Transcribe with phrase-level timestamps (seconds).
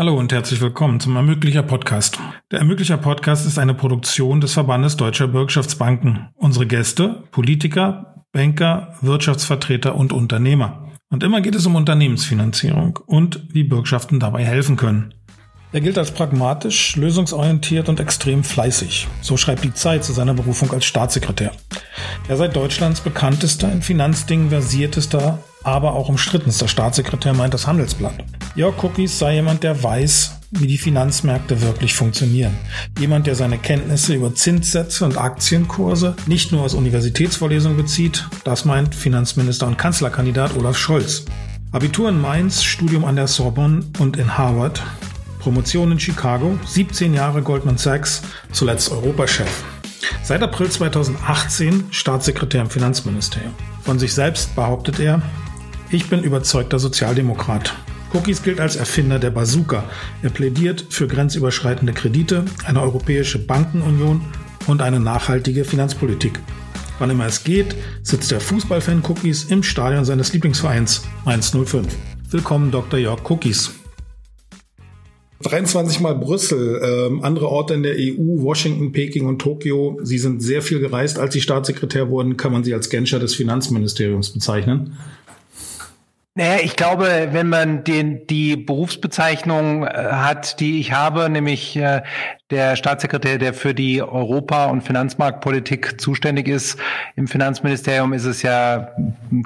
[0.00, 2.18] Hallo und herzlich willkommen zum Ermöglicher Podcast.
[2.50, 6.30] Der Ermöglicher Podcast ist eine Produktion des Verbandes Deutscher Bürgschaftsbanken.
[6.36, 10.88] Unsere Gäste, Politiker, Banker, Wirtschaftsvertreter und Unternehmer.
[11.10, 15.12] Und immer geht es um Unternehmensfinanzierung und wie Bürgschaften dabei helfen können.
[15.70, 19.06] Er gilt als pragmatisch, lösungsorientiert und extrem fleißig.
[19.20, 21.52] So schreibt die Zeit zu seiner Berufung als Staatssekretär.
[22.26, 28.24] Er sei Deutschlands bekanntester, in Finanzdingen versiertester, aber auch umstrittenster Staatssekretär, meint das Handelsblatt.
[28.56, 32.56] Jörg Cookies sei jemand, der weiß, wie die Finanzmärkte wirklich funktionieren.
[32.98, 38.94] Jemand, der seine Kenntnisse über Zinssätze und Aktienkurse nicht nur aus Universitätsvorlesungen bezieht, das meint
[38.94, 41.24] Finanzminister und Kanzlerkandidat Olaf Scholz.
[41.70, 44.82] Abitur in Mainz, Studium an der Sorbonne und in Harvard,
[45.38, 49.64] Promotion in Chicago, 17 Jahre Goldman Sachs, zuletzt Europachef.
[50.24, 53.54] Seit April 2018 Staatssekretär im Finanzministerium.
[53.82, 55.22] Von sich selbst behauptet er,
[55.92, 57.72] ich bin überzeugter Sozialdemokrat.
[58.12, 59.84] Cookies gilt als Erfinder der Bazooka.
[60.22, 64.20] Er plädiert für grenzüberschreitende Kredite, eine europäische Bankenunion
[64.66, 66.40] und eine nachhaltige Finanzpolitik.
[66.98, 71.86] Wann immer es geht, sitzt der Fußballfan Cookies im Stadion seines Lieblingsvereins Mainz 05.
[72.30, 72.98] Willkommen, Dr.
[72.98, 73.70] Jörg Cookies.
[75.42, 79.98] 23 Mal Brüssel, ähm, andere Orte in der EU, Washington, Peking und Tokio.
[80.02, 81.18] Sie sind sehr viel gereist.
[81.18, 84.98] Als Sie Staatssekretär wurden, kann man Sie als Genscher des Finanzministeriums bezeichnen.
[86.34, 92.02] Naja, ich glaube, wenn man den, die Berufsbezeichnung äh, hat, die ich habe, nämlich äh,
[92.50, 96.78] der Staatssekretär, der für die Europa- und Finanzmarktpolitik zuständig ist.
[97.14, 98.90] Im Finanzministerium ist es ja,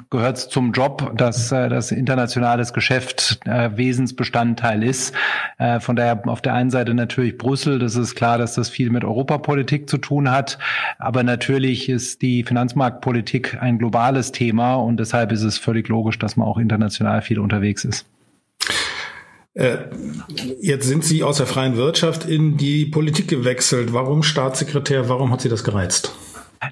[0.09, 5.13] gehört zum Job, dass äh, das internationales Geschäft äh, Wesensbestandteil ist.
[5.57, 8.89] Äh, von daher auf der einen Seite natürlich Brüssel, das ist klar, dass das viel
[8.89, 10.57] mit Europapolitik zu tun hat.
[10.97, 16.37] Aber natürlich ist die Finanzmarktpolitik ein globales Thema und deshalb ist es völlig logisch, dass
[16.37, 18.05] man auch international viel unterwegs ist.
[19.55, 19.77] Äh,
[20.59, 23.93] jetzt sind Sie aus der freien Wirtschaft in die Politik gewechselt.
[23.93, 25.09] Warum Staatssekretär?
[25.09, 26.13] Warum hat Sie das gereizt?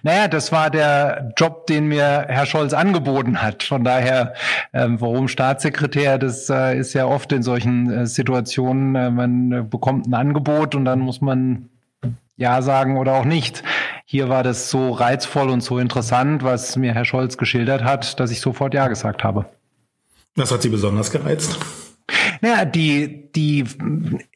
[0.01, 3.63] Naja, das war der Job, den mir Herr Scholz angeboten hat.
[3.63, 4.33] Von daher,
[4.73, 6.17] ähm, warum Staatssekretär?
[6.17, 10.85] Das äh, ist ja oft in solchen äh, Situationen, äh, man bekommt ein Angebot und
[10.85, 11.69] dann muss man
[12.35, 13.63] ja sagen oder auch nicht.
[14.05, 18.31] Hier war das so reizvoll und so interessant, was mir Herr Scholz geschildert hat, dass
[18.31, 19.45] ich sofort Ja gesagt habe.
[20.35, 21.59] Was hat Sie besonders gereizt?
[22.41, 23.65] Naja, die, die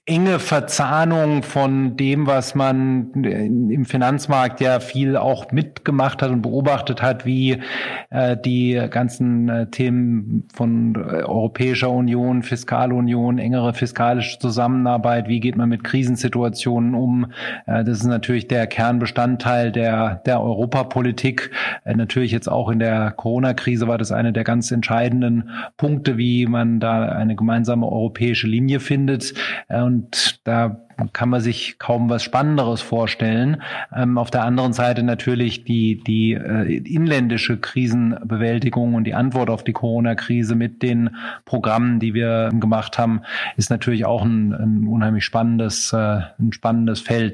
[0.07, 7.01] enge Verzahnung von dem, was man im Finanzmarkt ja viel auch mitgemacht hat und beobachtet
[7.01, 7.57] hat, wie
[8.09, 15.57] äh, die ganzen äh, Themen von äh, Europäischer Union, Fiskalunion, engere fiskalische Zusammenarbeit, wie geht
[15.57, 17.34] man mit Krisensituationen um.
[17.66, 21.51] Äh, das ist natürlich der Kernbestandteil der, der Europapolitik.
[21.84, 26.46] Äh, natürlich jetzt auch in der Corona-Krise war das eine der ganz entscheidenden Punkte, wie
[26.46, 29.34] man da eine gemeinsame europäische Linie findet.
[29.67, 33.62] Äh, und und da kann man sich kaum was Spannenderes vorstellen.
[33.96, 39.63] Ähm, auf der anderen Seite natürlich die, die äh, inländische Krisenbewältigung und die Antwort auf
[39.63, 41.16] die Corona-Krise mit den
[41.46, 43.22] Programmen, die wir gemacht haben,
[43.58, 47.34] ist natürlich auch ein, ein unheimlich spannendes, äh, ein spannendes Feld.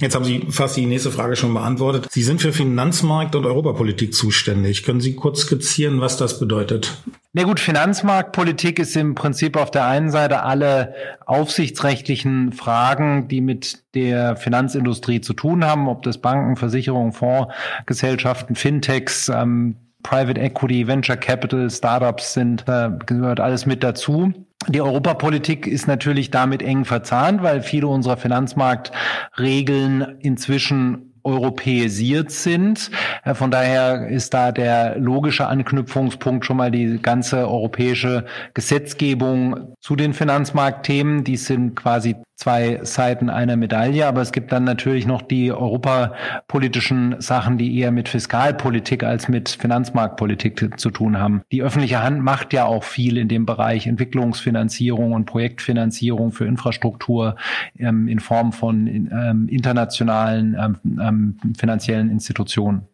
[0.00, 2.08] Jetzt haben Sie fast die nächste Frage schon beantwortet.
[2.10, 4.84] Sie sind für Finanzmarkt und Europapolitik zuständig.
[4.84, 6.96] Können Sie kurz skizzieren, was das bedeutet?
[7.34, 10.94] Na gut, Finanzmarktpolitik ist im Prinzip auf der einen Seite alle
[11.24, 19.30] aufsichtsrechtlichen Fragen, die mit der Finanzindustrie zu tun haben, ob das Banken, Versicherungen, Fondsgesellschaften, Fintechs,
[19.30, 24.34] ähm, Private Equity, Venture Capital, Startups sind, da gehört alles mit dazu.
[24.68, 32.90] Die Europapolitik ist natürlich damit eng verzahnt, weil viele unserer Finanzmarktregeln inzwischen europäisiert sind.
[33.24, 38.24] Äh, von daher ist da der logische Anknüpfungspunkt schon mal die ganze europäische
[38.54, 41.24] Gesetzgebung zu den Finanzmarktthemen.
[41.24, 47.20] Die sind quasi zwei Seiten einer Medaille, aber es gibt dann natürlich noch die europapolitischen
[47.20, 51.42] Sachen, die eher mit Fiskalpolitik als mit Finanzmarktpolitik zu tun haben.
[51.52, 57.36] Die öffentliche Hand macht ja auch viel in dem Bereich Entwicklungsfinanzierung und Projektfinanzierung für Infrastruktur
[57.78, 62.88] ähm, in Form von ähm, internationalen ähm, ähm finanziellen Institutionen.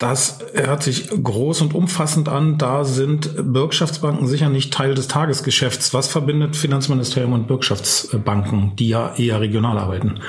[0.00, 2.56] Das hört sich groß und umfassend an.
[2.56, 5.92] Da sind Bürgschaftsbanken sicher nicht Teil des Tagesgeschäfts.
[5.92, 10.20] Was verbindet Finanzministerium und Bürgschaftsbanken, die ja eher regional arbeiten?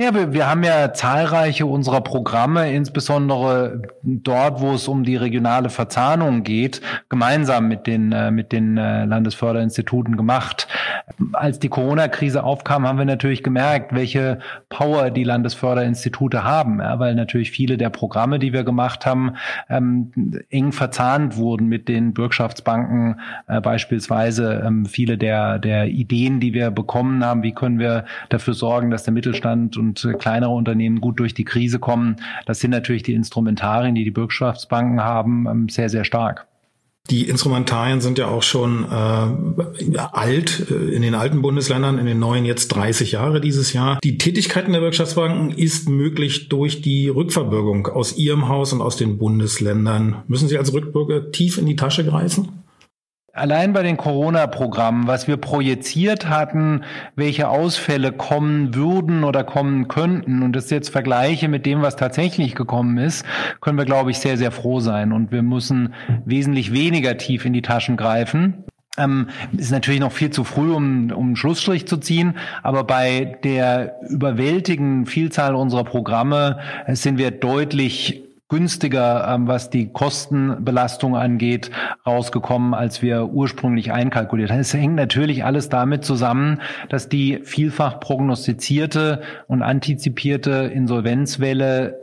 [0.00, 5.68] Ja, wir, wir haben ja zahlreiche unserer Programme, insbesondere dort, wo es um die regionale
[5.68, 6.80] Verzahnung geht,
[7.10, 10.66] gemeinsam mit den, äh, mit den äh, Landesförderinstituten gemacht.
[11.34, 14.38] Als die Corona-Krise aufkam, haben wir natürlich gemerkt, welche
[14.70, 19.34] Power die Landesförderinstitute haben, ja, weil natürlich viele der Programme, die wir gemacht haben,
[19.68, 20.10] ähm,
[20.48, 26.70] eng verzahnt wurden mit den Bürgschaftsbanken, äh, beispielsweise ähm, viele der, der Ideen, die wir
[26.70, 31.18] bekommen haben, wie können wir dafür sorgen, dass der Mittelstand und äh, kleinere Unternehmen gut
[31.18, 32.16] durch die Krise kommen.
[32.46, 36.46] Das sind natürlich die Instrumentarien, die die Bürgschaftsbanken haben, ähm, sehr, sehr stark.
[37.10, 42.20] Die Instrumentarien sind ja auch schon äh, alt, äh, in den alten Bundesländern, in den
[42.20, 43.98] neuen jetzt 30 Jahre dieses Jahr.
[44.04, 49.18] Die Tätigkeiten der Wirtschaftsbanken ist möglich durch die Rückverbürgung aus Ihrem Haus und aus den
[49.18, 50.22] Bundesländern.
[50.28, 52.61] Müssen Sie als Rückbürger tief in die Tasche greifen?
[53.34, 56.82] Allein bei den Corona-Programmen, was wir projiziert hatten,
[57.16, 62.54] welche Ausfälle kommen würden oder kommen könnten und das jetzt vergleiche mit dem, was tatsächlich
[62.54, 63.24] gekommen ist,
[63.62, 65.12] können wir, glaube ich, sehr, sehr froh sein.
[65.12, 65.94] Und wir müssen
[66.26, 68.64] wesentlich weniger tief in die Taschen greifen.
[68.98, 73.38] Ähm, ist natürlich noch viel zu früh, um, um einen Schlussstrich zu ziehen, aber bei
[73.42, 76.58] der überwältigenden Vielzahl unserer Programme
[76.88, 78.21] sind wir deutlich
[78.52, 81.70] günstiger, ähm, was die Kostenbelastung angeht,
[82.06, 84.60] rausgekommen, als wir ursprünglich einkalkuliert haben.
[84.60, 86.60] Es hängt natürlich alles damit zusammen,
[86.90, 91.98] dass die vielfach prognostizierte und antizipierte Insolvenzwelle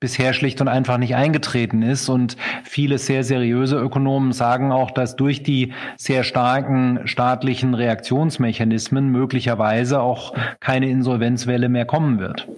[0.00, 2.08] bisher schlicht und einfach nicht eingetreten ist.
[2.08, 10.00] Und viele sehr seriöse Ökonomen sagen auch, dass durch die sehr starken staatlichen Reaktionsmechanismen möglicherweise
[10.00, 12.48] auch keine Insolvenzwelle mehr kommen wird.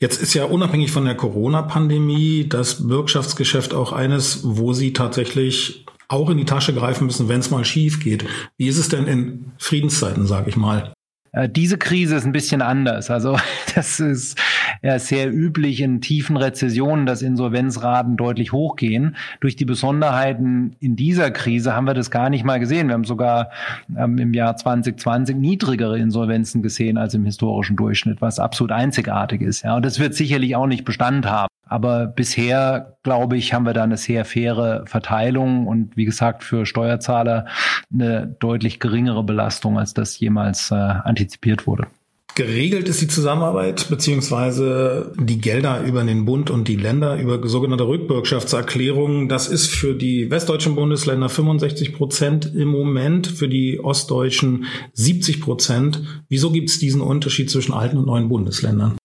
[0.00, 6.30] Jetzt ist ja unabhängig von der Corona-Pandemie das Bürgschaftsgeschäft auch eines, wo Sie tatsächlich auch
[6.30, 8.24] in die Tasche greifen müssen, wenn es mal schief geht.
[8.56, 10.93] Wie ist es denn in Friedenszeiten, sage ich mal?
[11.34, 13.10] Äh, diese Krise ist ein bisschen anders.
[13.10, 13.36] Also
[13.74, 14.38] das ist
[14.82, 19.16] ja sehr üblich in tiefen Rezessionen, dass Insolvenzraten deutlich hochgehen.
[19.40, 22.88] Durch die Besonderheiten in dieser Krise haben wir das gar nicht mal gesehen.
[22.88, 23.50] Wir haben sogar
[23.96, 29.62] ähm, im Jahr 2020 niedrigere Insolvenzen gesehen als im historischen Durchschnitt, was absolut einzigartig ist.
[29.62, 31.53] Ja, und das wird sicherlich auch nicht Bestand haben.
[31.66, 36.66] Aber bisher, glaube ich, haben wir da eine sehr faire Verteilung und wie gesagt für
[36.66, 37.46] Steuerzahler
[37.92, 41.86] eine deutlich geringere Belastung, als das jemals äh, antizipiert wurde.
[42.34, 47.86] Geregelt ist die Zusammenarbeit beziehungsweise die Gelder über den Bund und die Länder über sogenannte
[47.86, 49.28] Rückbürgschaftserklärungen.
[49.28, 54.64] Das ist für die westdeutschen Bundesländer 65 Prozent im Moment, für die ostdeutschen
[54.94, 56.02] 70 Prozent.
[56.28, 58.96] Wieso gibt es diesen Unterschied zwischen alten und neuen Bundesländern?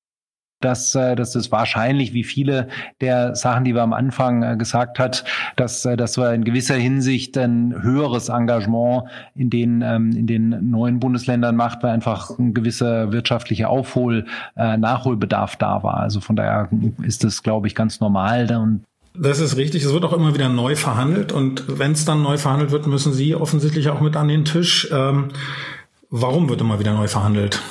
[0.60, 2.68] Dass, äh, dass es wahrscheinlich, wie viele
[3.02, 5.24] der Sachen, die wir am Anfang äh, gesagt hat,
[5.56, 9.04] dass, äh, dass wir in gewisser Hinsicht ein höheres Engagement
[9.36, 14.26] in den, ähm, in den neuen Bundesländern macht, weil einfach ein gewisser wirtschaftlicher Aufhol,
[14.56, 15.98] Nachholbedarf da war.
[15.98, 16.70] Also von daher
[17.04, 18.50] ist das, glaube ich, ganz normal.
[18.56, 18.84] Und
[19.14, 19.84] das ist richtig.
[19.84, 21.32] Es wird auch immer wieder neu verhandelt.
[21.32, 24.90] Und wenn es dann neu verhandelt wird, müssen Sie offensichtlich auch mit an den Tisch.
[24.92, 25.30] Ähm,
[26.10, 27.62] warum wird immer wieder neu verhandelt?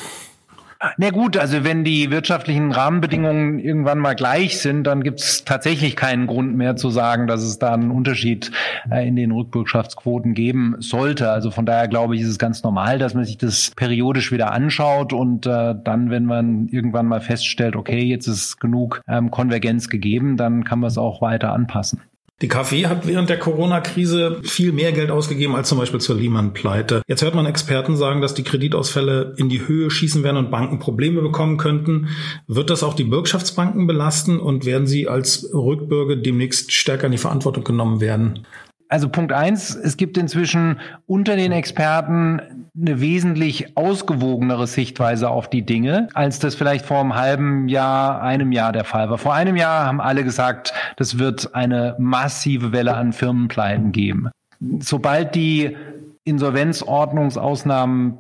[0.97, 5.97] Na gut, also wenn die wirtschaftlichen Rahmenbedingungen irgendwann mal gleich sind, dann gibt es tatsächlich
[5.97, 8.53] keinen Grund mehr zu sagen, dass es da einen Unterschied
[8.89, 11.33] äh, in den Rückbürgschaftsquoten geben sollte.
[11.33, 14.53] Also von daher glaube ich, ist es ganz normal, dass man sich das periodisch wieder
[14.53, 19.89] anschaut und äh, dann, wenn man irgendwann mal feststellt, okay, jetzt ist genug ähm, Konvergenz
[19.89, 22.03] gegeben, dann kann man es auch weiter anpassen.
[22.41, 27.03] Die KfW hat während der Corona-Krise viel mehr Geld ausgegeben als zum Beispiel zur Lehman-Pleite.
[27.09, 30.79] Jetzt hört man Experten sagen, dass die Kreditausfälle in die Höhe schießen werden und Banken
[30.79, 32.11] Probleme bekommen könnten.
[32.47, 37.19] Wird das auch die Bürgschaftsbanken belasten und werden sie als Rückbürger demnächst stärker in die
[37.19, 38.47] Verantwortung genommen werden?
[38.89, 42.41] Also Punkt eins, es gibt inzwischen unter den Experten
[42.81, 48.51] eine wesentlich ausgewogenere Sichtweise auf die Dinge, als das vielleicht vor einem halben Jahr, einem
[48.51, 49.19] Jahr der Fall war.
[49.19, 54.31] Vor einem Jahr haben alle gesagt, das wird eine massive Welle an Firmenpleiten geben.
[54.81, 55.77] Sobald die
[56.29, 58.19] Insolvenzordnungsausnahmen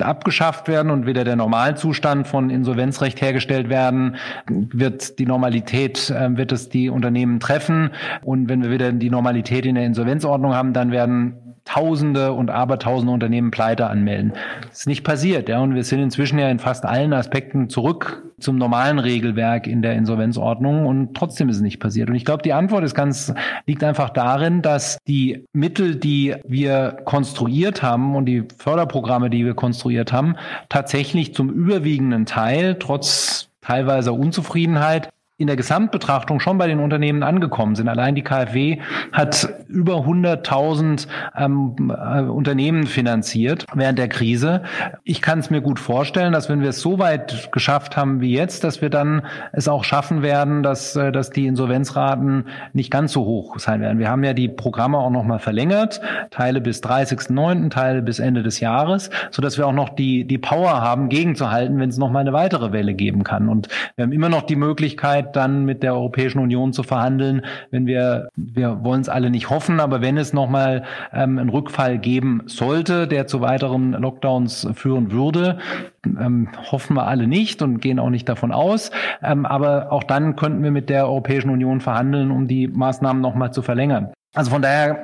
[0.00, 4.16] abgeschafft werden und wieder der Normalzustand von Insolvenzrecht hergestellt werden,
[4.48, 7.90] wird die Normalität, äh, wird es die Unternehmen treffen.
[8.22, 13.12] Und wenn wir wieder die Normalität in der Insolvenzordnung haben, dann werden Tausende und Abertausende
[13.12, 14.32] Unternehmen pleite anmelden.
[14.68, 15.60] Das ist nicht passiert, ja.
[15.60, 19.92] Und wir sind inzwischen ja in fast allen Aspekten zurück zum normalen Regelwerk in der
[19.92, 22.08] Insolvenzordnung und trotzdem ist es nicht passiert.
[22.08, 23.34] Und ich glaube, die Antwort ist ganz,
[23.66, 29.54] liegt einfach darin, dass die Mittel, die wir konstruiert haben und die Förderprogramme, die wir
[29.54, 30.36] konstruiert haben,
[30.70, 37.76] tatsächlich zum überwiegenden Teil, trotz teilweise Unzufriedenheit, in der Gesamtbetrachtung schon bei den Unternehmen angekommen
[37.76, 37.88] sind.
[37.88, 38.80] Allein die KfW
[39.12, 44.64] hat über 100.000 ähm, äh, Unternehmen finanziert während der Krise.
[45.04, 48.34] Ich kann es mir gut vorstellen, dass wenn wir es so weit geschafft haben wie
[48.34, 53.12] jetzt, dass wir dann es auch schaffen werden, dass, äh, dass die Insolvenzraten nicht ganz
[53.12, 54.00] so hoch sein werden.
[54.00, 56.00] Wir haben ja die Programme auch nochmal verlängert,
[56.32, 60.38] Teile bis 30.09., Teile bis Ende des Jahres, so dass wir auch noch die, die
[60.38, 63.48] Power haben, gegenzuhalten, wenn es noch mal eine weitere Welle geben kann.
[63.48, 67.86] Und wir haben immer noch die Möglichkeit, dann mit der Europäischen Union zu verhandeln, wenn
[67.86, 72.42] wir, wir wollen es alle nicht hoffen, aber wenn es nochmal ähm, einen Rückfall geben
[72.46, 75.58] sollte, der zu weiteren Lockdowns führen würde,
[76.06, 78.90] ähm, hoffen wir alle nicht und gehen auch nicht davon aus.
[79.22, 83.52] Ähm, aber auch dann könnten wir mit der Europäischen Union verhandeln, um die Maßnahmen nochmal
[83.52, 84.12] zu verlängern.
[84.34, 84.98] Also von daher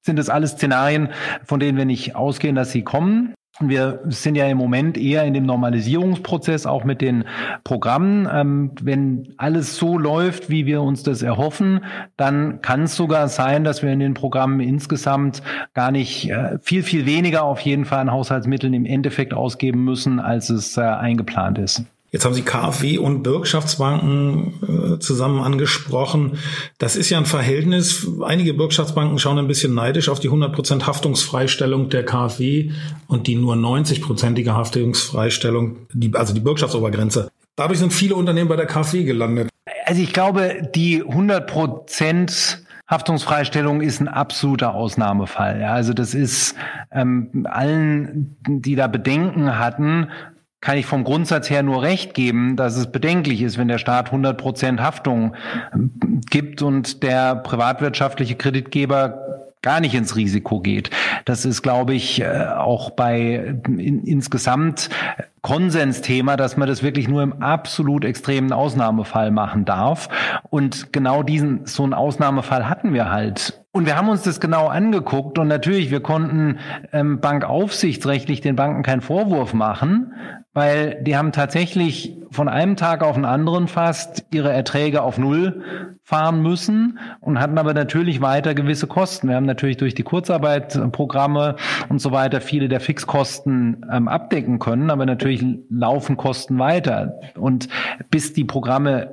[0.00, 1.10] sind es alles Szenarien,
[1.44, 3.34] von denen wir nicht ausgehen, dass sie kommen.
[3.68, 7.24] Wir sind ja im Moment eher in dem Normalisierungsprozess, auch mit den
[7.64, 8.28] Programmen.
[8.32, 11.80] Ähm, wenn alles so läuft, wie wir uns das erhoffen,
[12.16, 15.42] dann kann es sogar sein, dass wir in den Programmen insgesamt
[15.74, 20.20] gar nicht äh, viel, viel weniger auf jeden Fall an Haushaltsmitteln im Endeffekt ausgeben müssen,
[20.20, 21.84] als es äh, eingeplant ist.
[22.12, 26.38] Jetzt haben Sie KfW und Bürgschaftsbanken äh, zusammen angesprochen.
[26.76, 28.06] Das ist ja ein Verhältnis.
[28.22, 32.70] Einige Bürgschaftsbanken schauen ein bisschen neidisch auf die 100% Haftungsfreistellung der KfW
[33.08, 37.30] und die nur 90-prozentige Haftungsfreistellung, die, also die Bürgschaftsobergrenze.
[37.56, 39.48] Dadurch sind viele Unternehmen bei der KfW gelandet.
[39.86, 45.62] Also ich glaube, die 100% Haftungsfreistellung ist ein absoluter Ausnahmefall.
[45.64, 46.56] Also das ist
[46.90, 50.08] ähm, allen, die da Bedenken hatten,
[50.62, 54.06] kann ich vom Grundsatz her nur recht geben, dass es bedenklich ist, wenn der Staat
[54.06, 55.34] 100 Prozent Haftung
[55.74, 60.90] ähm, gibt und der privatwirtschaftliche Kreditgeber gar nicht ins Risiko geht.
[61.24, 64.88] Das ist, glaube ich, äh, auch bei in, insgesamt
[65.40, 70.08] Konsensthema, dass man das wirklich nur im absolut extremen Ausnahmefall machen darf.
[70.50, 73.60] Und genau diesen, so einen Ausnahmefall hatten wir halt.
[73.72, 76.58] Und wir haben uns das genau angeguckt und natürlich, wir konnten
[76.92, 80.12] ähm, bankaufsichtsrechtlich den Banken keinen Vorwurf machen,
[80.54, 85.62] weil die haben tatsächlich von einem Tag auf den anderen fast ihre Erträge auf Null
[86.04, 89.28] fahren müssen und hatten aber natürlich weiter gewisse Kosten.
[89.28, 91.56] Wir haben natürlich durch die Kurzarbeitprogramme
[91.88, 97.20] und so weiter viele der Fixkosten ähm, abdecken können, aber natürlich laufen Kosten weiter.
[97.36, 97.68] Und
[98.10, 99.10] bis die Programme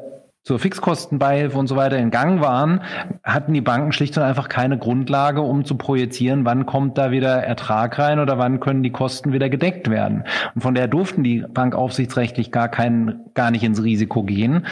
[0.50, 2.82] zur Fixkostenbeihilfe und so weiter in Gang waren,
[3.24, 7.44] hatten die Banken schlicht und einfach keine Grundlage, um zu projizieren, wann kommt da wieder
[7.44, 10.24] Ertrag rein oder wann können die Kosten wieder gedeckt werden.
[10.56, 14.66] Und von daher durften die bankaufsichtsrechtlich gar keinen, gar nicht ins Risiko gehen.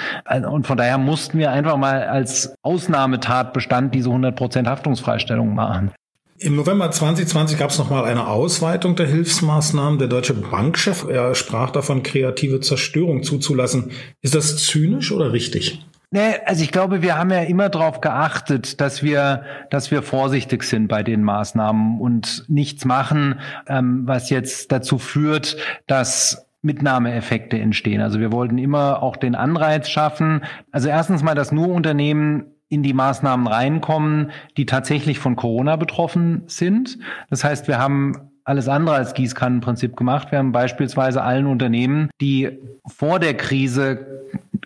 [0.50, 5.92] Und von daher mussten wir einfach mal als Ausnahmetatbestand diese 100% Haftungsfreistellung machen.
[6.40, 9.98] Im November 2020 gab es nochmal eine Ausweitung der Hilfsmaßnahmen.
[9.98, 13.92] Der deutsche Bankchef, er sprach davon, kreative Zerstörung zuzulassen.
[14.22, 15.84] Ist das zynisch oder richtig?
[16.12, 20.64] Nee, also ich glaube, wir haben ja immer darauf geachtet, dass wir, dass wir vorsichtig
[20.64, 28.00] sind bei den Maßnahmen und nichts machen, ähm, was jetzt dazu führt, dass Mitnahmeeffekte entstehen.
[28.00, 30.44] Also wir wollten immer auch den Anreiz schaffen.
[30.72, 36.44] Also erstens mal, dass nur Unternehmen in die Maßnahmen reinkommen, die tatsächlich von Corona betroffen
[36.48, 36.98] sind.
[37.30, 40.32] Das heißt, wir haben alles andere als Gießkannenprinzip gemacht.
[40.32, 44.06] Wir haben beispielsweise allen Unternehmen, die vor der Krise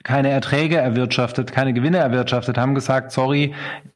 [0.03, 3.53] keine Erträge erwirtschaftet, keine Gewinne erwirtschaftet haben, gesagt, sorry,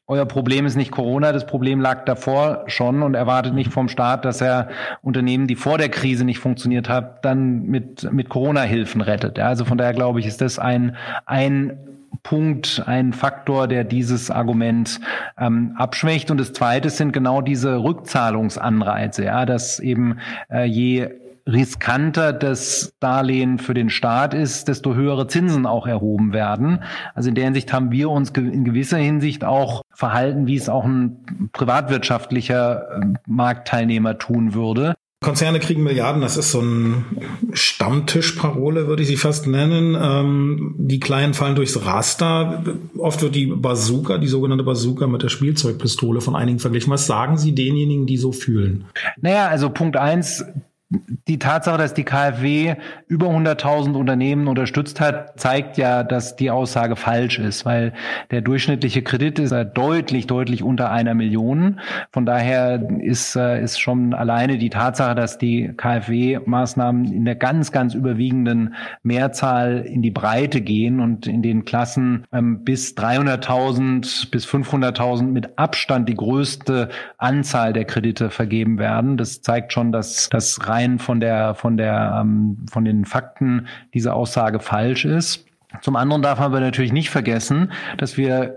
[0.07, 4.23] euer Problem ist nicht Corona, das Problem lag davor schon und erwartet nicht vom Staat,
[4.23, 4.69] dass er
[5.01, 9.39] Unternehmen, die vor der Krise nicht funktioniert hat, dann mit, mit Corona-Hilfen rettet.
[9.39, 10.95] Also von daher glaube ich, ist das ein,
[11.25, 11.77] ein
[12.23, 14.99] Punkt, ein Faktor, der dieses Argument
[15.37, 16.31] ähm, abschwächt.
[16.31, 20.19] Und das Zweite sind genau diese Rückzahlungsanreize, ja, dass eben
[20.49, 21.09] äh, je
[21.47, 26.79] riskanter das Darlehen für den Staat ist, desto höhere Zinsen auch erhoben werden.
[27.13, 30.85] Also in der Hinsicht haben wir uns in gewisser Hinsicht auch verhalten, wie es auch
[30.85, 34.95] ein privatwirtschaftlicher ähm, Marktteilnehmer tun würde.
[35.25, 37.03] Konzerne kriegen Milliarden, das ist so ein
[37.51, 39.97] Stammtischparole, würde ich sie fast nennen.
[39.99, 42.63] Ähm, die Kleinen fallen durchs Raster.
[42.97, 46.93] Oft wird die Bazooka, die sogenannte Bazooka mit der Spielzeugpistole von einigen verglichen.
[46.93, 48.85] Was sagen Sie denjenigen, die so fühlen?
[49.19, 50.45] Naja, also Punkt eins,
[50.89, 52.75] die Tatsache, dass die KfW
[53.07, 57.93] über 100.000 Unternehmen unterstützt hat, zeigt ja, dass die Aussage falsch ist, weil
[58.29, 61.79] der durchschnittliche Kredit ist deutlich, deutlich unter einer Million.
[62.11, 67.71] Von daher ist, äh, ist schon alleine die Tatsache, dass die KfW-Maßnahmen in der ganz,
[67.71, 74.45] ganz überwiegenden Mehrzahl in die Breite gehen und in den Klassen ähm, bis 300.000 bis
[74.45, 79.17] 500.000 mit Abstand die größte Anzahl der Kredite vergeben werden.
[79.17, 84.13] Das zeigt schon, dass das rein von der, von der, ähm, von den Fakten diese
[84.13, 85.45] Aussage falsch ist.
[85.81, 88.55] Zum anderen darf man aber natürlich nicht vergessen, dass wir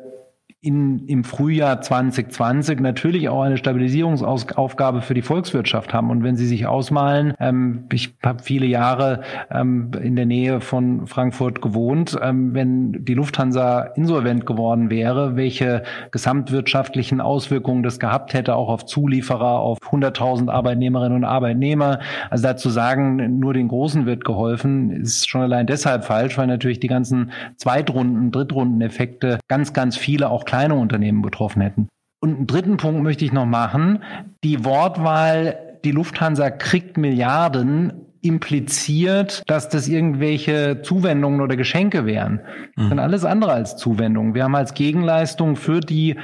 [0.60, 6.10] in, im Frühjahr 2020 natürlich auch eine Stabilisierungsaufgabe für die Volkswirtschaft haben.
[6.10, 9.20] Und wenn Sie sich ausmalen, ähm, ich habe viele Jahre
[9.52, 15.84] ähm, in der Nähe von Frankfurt gewohnt, ähm, wenn die Lufthansa insolvent geworden wäre, welche
[16.10, 22.00] gesamtwirtschaftlichen Auswirkungen das gehabt hätte, auch auf Zulieferer, auf 100.000 Arbeitnehmerinnen und Arbeitnehmer.
[22.30, 26.80] Also dazu sagen, nur den Großen wird geholfen, ist schon allein deshalb falsch, weil natürlich
[26.80, 31.88] die ganzen Zweitrunden, Drittrundeneffekte ganz, ganz viele auch kleine Unternehmen betroffen hätten.
[32.20, 34.02] Und einen dritten Punkt möchte ich noch machen.
[34.42, 42.40] Die Wortwahl, die Lufthansa kriegt Milliarden, impliziert, dass das irgendwelche Zuwendungen oder Geschenke wären.
[42.74, 43.02] Das sind mhm.
[43.02, 44.34] alles andere als Zuwendungen.
[44.34, 46.16] Wir haben als Gegenleistung für die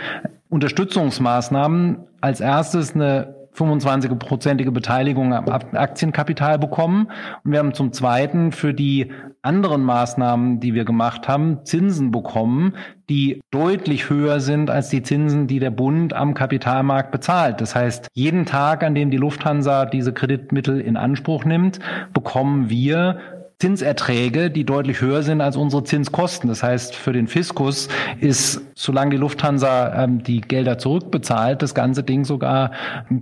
[0.49, 7.11] Unterstützungsmaßnahmen als erstes eine 25-prozentige Beteiligung am Aktienkapital bekommen.
[7.45, 12.75] Und wir haben zum Zweiten für die anderen Maßnahmen, die wir gemacht haben, Zinsen bekommen,
[13.09, 17.61] die deutlich höher sind als die Zinsen, die der Bund am Kapitalmarkt bezahlt.
[17.61, 21.79] Das heißt, jeden Tag, an dem die Lufthansa diese Kreditmittel in Anspruch nimmt,
[22.15, 23.19] bekommen wir
[23.65, 26.49] Zinserträge, die deutlich höher sind als unsere Zinskosten.
[26.49, 27.89] Das heißt, für den Fiskus
[28.21, 32.73] ist, solange die Lufthansa ähm, die Gelder zurückbezahlt, das ganze Ding sogar,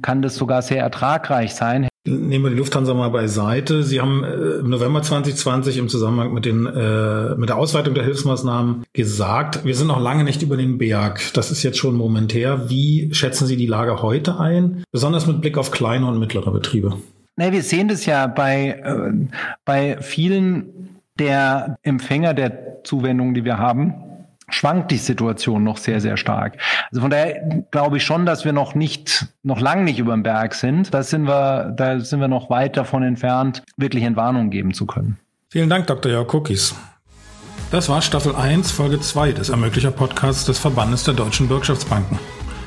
[0.03, 1.87] kann das sogar sehr ertragreich sein.
[2.05, 3.85] Nehmen wir die Lufthansa mal beiseite.
[3.85, 8.03] Sie haben äh, im November 2020 im Zusammenhang mit, den, äh, mit der Ausweitung der
[8.03, 11.21] Hilfsmaßnahmen gesagt, wir sind noch lange nicht über den Berg.
[11.35, 12.69] Das ist jetzt schon momentär.
[12.69, 16.97] Wie schätzen Sie die Lage heute ein, besonders mit Blick auf kleine und mittlere Betriebe?
[17.37, 19.13] Na, wir sehen das ja bei, äh,
[19.65, 23.95] bei vielen der Empfänger der Zuwendungen, die wir haben,
[24.49, 26.59] schwankt die Situation noch sehr, sehr stark.
[26.91, 30.23] Also von daher glaube ich schon, dass wir noch nicht, noch lang nicht über dem
[30.23, 30.93] Berg sind.
[30.93, 35.19] Da sind wir, da sind wir noch weit davon entfernt, wirklich Entwarnung geben zu können.
[35.51, 36.11] Vielen Dank, Dr.
[36.11, 36.75] Jörg Cookies.
[37.71, 42.19] Das war Staffel 1, Folge 2 des Ermöglicher Podcasts des Verbandes der Deutschen Bürgschaftsbanken.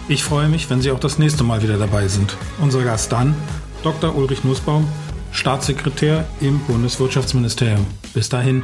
[0.08, 2.36] Ich freue mich, wenn Sie auch das nächste Mal wieder dabei sind.
[2.60, 3.36] Unser Gast dann
[3.86, 4.16] Dr.
[4.16, 4.88] Ulrich Nussbaum,
[5.32, 7.86] Staatssekretär im Bundeswirtschaftsministerium.
[8.16, 8.64] Bis dahin.